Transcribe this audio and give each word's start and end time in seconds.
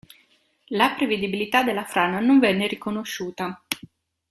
La 0.69 0.95
prevedibilità 0.97 1.61
della 1.61 1.83
frana 1.85 2.19
non 2.19 2.39
venne 2.39 2.65
riconosciuta. 2.65 3.61